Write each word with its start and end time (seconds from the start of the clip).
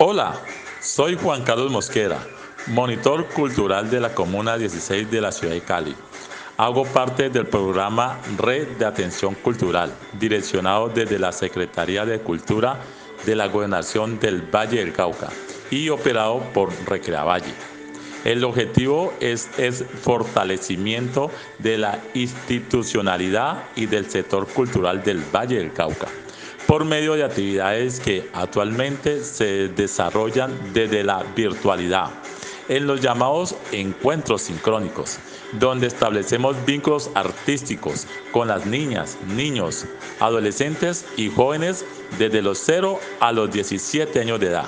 Hola, 0.00 0.40
soy 0.80 1.16
Juan 1.16 1.42
Carlos 1.42 1.72
Mosquera, 1.72 2.24
monitor 2.68 3.26
cultural 3.30 3.90
de 3.90 3.98
la 3.98 4.14
Comuna 4.14 4.56
16 4.56 5.10
de 5.10 5.20
la 5.20 5.32
ciudad 5.32 5.54
de 5.54 5.60
Cali. 5.60 5.92
Hago 6.56 6.84
parte 6.84 7.30
del 7.30 7.48
programa 7.48 8.20
Red 8.36 8.76
de 8.78 8.84
Atención 8.84 9.34
Cultural, 9.34 9.92
direccionado 10.20 10.88
desde 10.88 11.18
la 11.18 11.32
Secretaría 11.32 12.06
de 12.06 12.20
Cultura 12.20 12.78
de 13.26 13.34
la 13.34 13.48
Gobernación 13.48 14.20
del 14.20 14.42
Valle 14.42 14.78
del 14.78 14.92
Cauca 14.92 15.30
y 15.68 15.88
operado 15.88 16.44
por 16.54 16.70
Recreavalle. 16.86 17.52
El 18.24 18.44
objetivo 18.44 19.12
es, 19.18 19.50
es 19.58 19.84
fortalecimiento 20.00 21.32
de 21.58 21.76
la 21.76 21.98
institucionalidad 22.14 23.64
y 23.74 23.86
del 23.86 24.08
sector 24.08 24.46
cultural 24.46 25.02
del 25.02 25.24
Valle 25.34 25.58
del 25.58 25.72
Cauca 25.72 26.06
por 26.68 26.84
medio 26.84 27.14
de 27.14 27.24
actividades 27.24 27.98
que 27.98 28.28
actualmente 28.34 29.24
se 29.24 29.68
desarrollan 29.68 30.52
desde 30.74 31.02
la 31.02 31.24
virtualidad 31.34 32.10
en 32.68 32.86
los 32.86 33.00
llamados 33.00 33.54
encuentros 33.72 34.42
sincrónicos, 34.42 35.18
donde 35.52 35.86
establecemos 35.86 36.54
vínculos 36.66 37.10
artísticos 37.14 38.06
con 38.32 38.48
las 38.48 38.66
niñas, 38.66 39.16
niños, 39.34 39.86
adolescentes 40.20 41.06
y 41.16 41.30
jóvenes 41.30 41.86
desde 42.18 42.42
los 42.42 42.58
0 42.58 43.00
a 43.20 43.32
los 43.32 43.50
17 43.50 44.20
años 44.20 44.38
de 44.38 44.48
edad. 44.48 44.66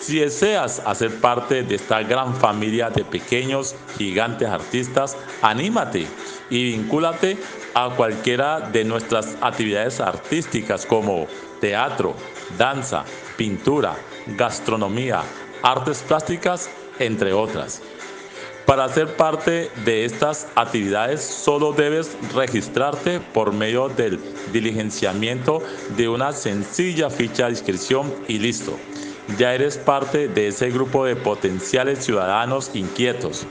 Si 0.00 0.18
deseas 0.18 0.80
hacer 0.86 1.20
parte 1.20 1.62
de 1.62 1.76
esta 1.76 2.02
gran 2.02 2.34
familia 2.34 2.90
de 2.90 3.04
pequeños 3.04 3.76
gigantes 3.96 4.48
artistas, 4.48 5.16
anímate 5.40 6.06
y 6.50 6.72
vincúlate 6.72 7.36
a 7.78 7.94
cualquiera 7.94 8.58
de 8.58 8.82
nuestras 8.82 9.36
actividades 9.40 10.00
artísticas 10.00 10.84
como 10.84 11.28
teatro, 11.60 12.16
danza, 12.58 13.04
pintura, 13.36 13.94
gastronomía, 14.36 15.22
artes 15.62 16.02
plásticas, 16.02 16.68
entre 16.98 17.32
otras. 17.32 17.80
Para 18.66 18.88
ser 18.88 19.16
parte 19.16 19.70
de 19.84 20.04
estas 20.04 20.48
actividades 20.56 21.22
solo 21.22 21.72
debes 21.72 22.16
registrarte 22.34 23.20
por 23.20 23.52
medio 23.52 23.88
del 23.88 24.18
diligenciamiento 24.52 25.62
de 25.96 26.08
una 26.08 26.32
sencilla 26.32 27.10
ficha 27.10 27.44
de 27.44 27.52
inscripción 27.52 28.12
y 28.26 28.40
listo. 28.40 28.76
Ya 29.38 29.54
eres 29.54 29.78
parte 29.78 30.26
de 30.26 30.48
ese 30.48 30.70
grupo 30.70 31.04
de 31.04 31.14
potenciales 31.14 32.04
ciudadanos 32.04 32.72
inquietos, 32.74 33.46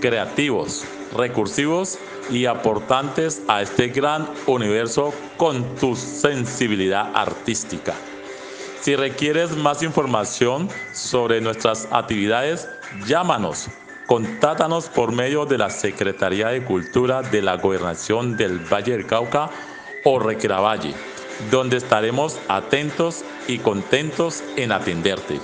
creativos, 0.00 0.84
recursivos 1.14 1.98
y 2.30 2.46
aportantes 2.46 3.42
a 3.48 3.62
este 3.62 3.88
gran 3.88 4.28
universo 4.46 5.12
con 5.36 5.76
tu 5.76 5.94
sensibilidad 5.96 7.10
artística. 7.14 7.94
Si 8.80 8.94
requieres 8.94 9.56
más 9.56 9.82
información 9.82 10.68
sobre 10.92 11.40
nuestras 11.40 11.88
actividades, 11.90 12.68
llámanos, 13.06 13.68
contátanos 14.06 14.88
por 14.88 15.12
medio 15.12 15.44
de 15.44 15.58
la 15.58 15.70
Secretaría 15.70 16.48
de 16.48 16.64
Cultura 16.64 17.22
de 17.22 17.42
la 17.42 17.56
Gobernación 17.56 18.36
del 18.36 18.60
Valle 18.72 18.92
del 18.92 19.06
Cauca 19.06 19.50
o 20.04 20.18
Recreavalle, 20.20 20.94
donde 21.50 21.78
estaremos 21.78 22.38
atentos 22.48 23.24
y 23.48 23.58
contentos 23.58 24.44
en 24.56 24.70
atenderte. 24.72 25.40